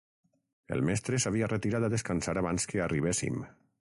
El 0.77 0.81
mestre 0.87 1.19
s'havia 1.25 1.49
retirat 1.51 1.85
a 1.85 1.91
descansar 1.95 2.35
abans 2.43 2.67
que 2.73 2.83
arribéssim. 2.87 3.39